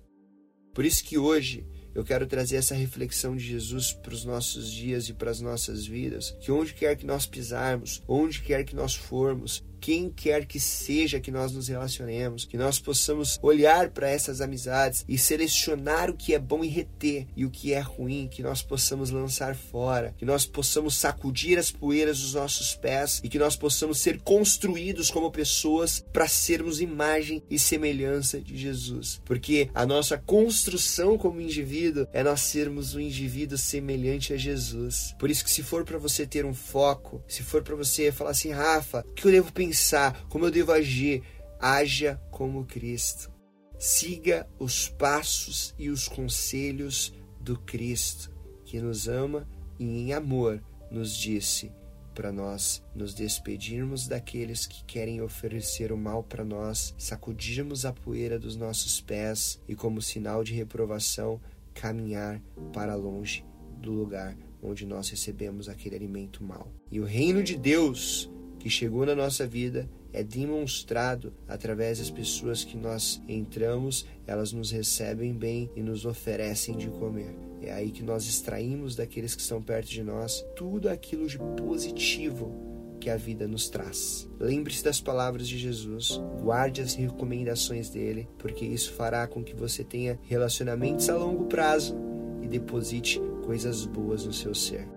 Por 0.74 0.84
isso 0.84 1.06
que 1.06 1.18
hoje 1.18 1.66
eu 1.98 2.04
quero 2.04 2.28
trazer 2.28 2.58
essa 2.58 2.76
reflexão 2.76 3.36
de 3.36 3.44
Jesus 3.44 3.92
para 3.92 4.14
os 4.14 4.24
nossos 4.24 4.72
dias 4.72 5.10
e 5.10 5.14
para 5.14 5.32
as 5.32 5.42
nossas 5.42 5.84
vidas, 5.84 6.38
que 6.40 6.52
onde 6.52 6.76
quer 6.76 6.96
que 6.96 7.08
nós 7.08 7.26
pisarmos, 7.26 8.04
onde 8.08 8.40
quer 8.40 8.64
que 8.64 8.76
nós 8.76 8.94
formos, 8.94 9.64
quem 9.80 10.10
quer 10.10 10.46
que 10.46 10.60
seja 10.60 11.20
que 11.20 11.32
nós 11.32 11.52
nos 11.52 11.68
relacionemos, 11.68 12.46
que 12.46 12.58
nós 12.58 12.80
possamos 12.80 13.40
olhar 13.42 13.90
para 13.90 14.10
essas 14.10 14.42
amizades 14.42 15.06
e 15.08 15.18
selecionar 15.18 16.10
o 16.10 16.16
que 16.16 16.34
é 16.34 16.40
bom 16.40 16.64
e 16.64 16.68
reter 16.68 17.28
e 17.36 17.46
o 17.46 17.50
que 17.50 17.74
é 17.74 17.80
ruim, 17.80 18.28
que 18.28 18.44
nós 18.44 18.62
possamos 18.62 19.10
lançar 19.10 19.56
fora, 19.56 20.14
que 20.18 20.26
nós 20.26 20.46
possamos 20.46 20.96
sacudir 20.96 21.58
as 21.58 21.72
poeiras 21.72 22.20
dos 22.20 22.34
nossos 22.34 22.76
pés 22.76 23.22
e 23.24 23.30
que 23.30 23.40
nós 23.40 23.56
possamos 23.56 24.00
ser 24.00 24.20
construídos 24.22 25.10
como 25.10 25.32
pessoas 25.32 26.04
para 26.12 26.28
sermos 26.28 26.82
imagem 26.82 27.44
e 27.50 27.60
semelhança 27.60 28.40
de 28.42 28.58
Jesus. 28.58 29.22
Porque 29.24 29.70
a 29.74 29.86
nossa 29.86 30.18
construção 30.18 31.18
como 31.18 31.42
indivíduo 31.42 32.08
é 32.12 32.24
nós 32.24 32.42
sermos 32.42 32.96
um 32.96 33.00
indivíduo 33.00 33.58
semelhante 33.58 34.34
a 34.34 34.38
Jesus. 34.38 35.16
Por 35.20 35.30
isso 35.30 35.44
que 35.44 35.52
se 35.52 35.64
for 35.64 35.84
para 35.84 35.98
você 35.98 36.26
ter 36.26 36.46
um 36.46 36.54
foco, 36.54 37.24
se 37.28 37.44
for 37.44 37.62
para 37.64 37.76
você 37.76 38.12
falar 38.12 38.32
assim, 38.32 38.52
Rafa, 38.52 39.06
o 39.08 39.14
que 39.14 39.28
eu 39.28 39.32
devo 39.32 39.52
pensar 39.52 39.67
pensar, 39.68 40.26
como 40.30 40.46
eu 40.46 40.52
devo 40.52 40.72
agir. 40.72 41.24
Haja 41.60 42.22
como 42.32 42.66
Cristo. 42.66 43.32
Siga 43.80 44.48
os 44.60 44.88
passos 44.90 45.74
e 45.78 45.90
os 45.90 46.08
conselhos 46.08 47.14
do 47.40 47.60
Cristo, 47.60 48.32
que 48.64 48.80
nos 48.80 49.08
ama 49.08 49.48
e 49.80 49.86
em 49.86 50.14
amor 50.14 50.64
nos 50.92 51.16
disse 51.16 51.72
para 52.14 52.32
nós 52.32 52.84
nos 52.96 53.14
despedirmos 53.14 54.08
daqueles 54.08 54.66
que 54.66 54.84
querem 54.86 55.22
oferecer 55.22 55.92
o 55.92 55.98
mal 55.98 56.24
para 56.24 56.44
nós, 56.44 56.96
sacudirmos 56.98 57.86
a 57.86 57.94
poeira 57.94 58.40
dos 58.40 58.56
nossos 58.56 59.02
pés 59.02 59.62
e, 59.68 59.76
como 59.76 60.02
sinal 60.02 60.44
de 60.44 60.54
reprovação, 60.54 61.40
caminhar 61.74 62.42
para 62.74 62.96
longe 62.96 63.46
do 63.80 63.92
lugar 63.92 64.36
onde 64.62 64.86
nós 64.86 65.10
recebemos 65.10 65.70
aquele 65.70 65.96
alimento 65.96 66.44
mal. 66.44 66.72
E 66.92 67.00
o 67.00 67.06
reino 67.06 67.44
de 67.44 67.56
Deus 67.56 68.28
que 68.68 68.74
chegou 68.74 69.06
na 69.06 69.16
nossa 69.16 69.48
vida 69.48 69.90
é 70.12 70.22
demonstrado 70.22 71.34
através 71.48 72.00
das 72.00 72.10
pessoas 72.10 72.66
que 72.66 72.76
nós 72.76 73.22
entramos, 73.26 74.06
elas 74.26 74.52
nos 74.52 74.72
recebem 74.72 75.32
bem 75.32 75.72
e 75.74 75.82
nos 75.82 76.06
oferecem 76.06 76.76
de 76.76 76.90
comer. 76.90 77.34
É 77.62 77.72
aí 77.72 77.92
que 77.92 78.04
nós 78.04 78.28
extraímos 78.28 78.94
daqueles 78.94 79.34
que 79.34 79.42
estão 79.42 79.62
perto 79.62 79.88
de 79.88 80.04
nós 80.04 80.46
tudo 80.54 80.90
aquilo 80.90 81.28
de 81.28 81.38
positivo 81.56 82.54
que 83.00 83.10
a 83.10 83.16
vida 83.16 83.48
nos 83.48 83.70
traz. 83.70 84.28
Lembre-se 84.38 84.84
das 84.84 85.00
palavras 85.00 85.48
de 85.48 85.58
Jesus, 85.58 86.20
guarde 86.42 86.82
as 86.82 86.94
recomendações 86.94 87.90
dele, 87.90 88.28
porque 88.38 88.66
isso 88.66 88.92
fará 88.92 89.26
com 89.28 89.42
que 89.42 89.56
você 89.56 89.82
tenha 89.82 90.20
relacionamentos 90.24 91.10
a 91.10 91.16
longo 91.16 91.46
prazo 91.46 91.96
e 92.42 92.50
deposite 92.50 93.22
coisas 93.46 93.86
boas 93.86 94.26
no 94.26 94.34
seu 94.34 94.54
ser. 94.54 94.97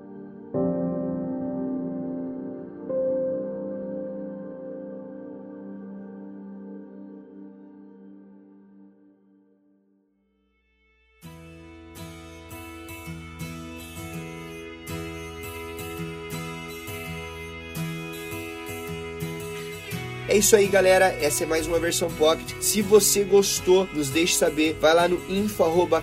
Isso 20.40 20.56
aí, 20.56 20.68
galera. 20.68 21.14
Essa 21.20 21.44
é 21.44 21.46
mais 21.46 21.66
uma 21.66 21.78
versão 21.78 22.10
pocket. 22.12 22.54
Se 22.62 22.80
você 22.80 23.24
gostou, 23.24 23.86
nos 23.92 24.08
deixe 24.08 24.34
saber. 24.36 24.72
Vai 24.80 24.94
lá 24.94 25.06
no 25.06 25.20
info 25.30 25.62
arroba. 25.62 26.02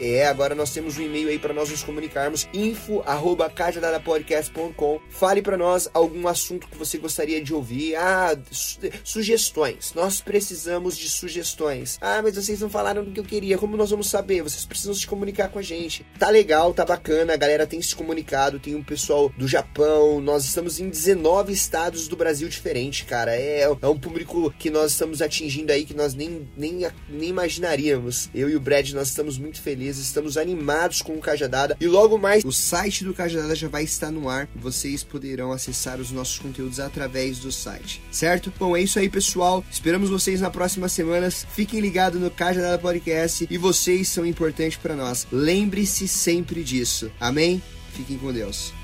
É, 0.00 0.26
agora 0.26 0.56
nós 0.56 0.72
temos 0.72 0.98
um 0.98 1.02
e-mail 1.02 1.28
aí 1.28 1.38
para 1.38 1.54
nós 1.54 1.70
nos 1.70 1.84
comunicarmos. 1.84 2.48
info 2.52 3.00
arroba 3.06 3.48
cajadadapodcast.com. 3.48 5.00
Fale 5.08 5.40
para 5.40 5.56
nós 5.56 5.88
algum 5.94 6.26
assunto 6.26 6.66
que 6.66 6.76
você 6.76 6.98
gostaria 6.98 7.40
de 7.40 7.54
ouvir. 7.54 7.94
Ah, 7.94 8.36
su 8.50 8.80
sugestões. 9.04 9.92
Nós 9.94 10.20
precisamos 10.20 10.98
de 10.98 11.08
sugestões. 11.08 11.96
Ah, 12.00 12.20
mas 12.22 12.34
vocês 12.34 12.60
não 12.60 12.68
falaram 12.68 13.04
do 13.04 13.12
que 13.12 13.20
eu 13.20 13.24
queria. 13.24 13.56
Como 13.56 13.76
nós 13.76 13.90
vamos 13.90 14.10
saber? 14.10 14.42
Vocês 14.42 14.66
precisam 14.66 14.94
se 14.94 15.06
comunicar 15.06 15.48
com 15.48 15.60
a 15.60 15.62
gente. 15.62 16.04
Tá 16.18 16.28
legal, 16.28 16.74
tá 16.74 16.84
bacana. 16.84 17.34
A 17.34 17.36
galera 17.36 17.68
tem 17.68 17.80
se 17.80 17.94
comunicado. 17.94 18.58
Tem 18.58 18.74
um 18.74 18.82
pessoal 18.82 19.28
do 19.38 19.46
Japão. 19.46 20.20
Nós 20.20 20.44
estamos 20.44 20.80
em 20.80 20.88
19 20.88 21.52
estados 21.52 22.08
do 22.08 22.16
Brasil 22.16 22.48
diferente, 22.64 23.04
cara. 23.04 23.36
É, 23.36 23.62
é 23.62 23.88
um 23.88 23.98
público 23.98 24.52
que 24.58 24.70
nós 24.70 24.92
estamos 24.92 25.20
atingindo 25.20 25.70
aí 25.70 25.84
que 25.84 25.92
nós 25.92 26.14
nem, 26.14 26.48
nem, 26.56 26.86
nem 27.08 27.28
imaginaríamos. 27.28 28.30
Eu 28.34 28.48
e 28.48 28.56
o 28.56 28.60
Brad, 28.60 28.90
nós 28.92 29.08
estamos 29.08 29.36
muito 29.36 29.60
felizes, 29.60 30.06
estamos 30.06 30.38
animados 30.38 31.02
com 31.02 31.14
o 31.14 31.20
Cajadada. 31.20 31.76
E 31.78 31.86
logo 31.86 32.16
mais, 32.16 32.42
o 32.42 32.52
site 32.52 33.04
do 33.04 33.12
Cajadada 33.12 33.54
já 33.54 33.68
vai 33.68 33.84
estar 33.84 34.10
no 34.10 34.30
ar. 34.30 34.48
Vocês 34.56 35.04
poderão 35.04 35.52
acessar 35.52 36.00
os 36.00 36.10
nossos 36.10 36.38
conteúdos 36.38 36.80
através 36.80 37.38
do 37.38 37.52
site, 37.52 38.00
certo? 38.10 38.52
Bom, 38.58 38.74
é 38.74 38.80
isso 38.80 38.98
aí, 38.98 39.10
pessoal. 39.10 39.62
Esperamos 39.70 40.08
vocês 40.08 40.40
na 40.40 40.50
próxima 40.50 40.88
semana. 40.88 41.30
Fiquem 41.30 41.80
ligados 41.80 42.20
no 42.20 42.30
Cajadada 42.30 42.78
Podcast 42.78 43.46
e 43.50 43.58
vocês 43.58 44.08
são 44.08 44.24
importantes 44.24 44.78
para 44.78 44.96
nós. 44.96 45.26
Lembre-se 45.30 46.08
sempre 46.08 46.64
disso. 46.64 47.10
Amém? 47.20 47.62
Fiquem 47.92 48.16
com 48.16 48.32
Deus. 48.32 48.83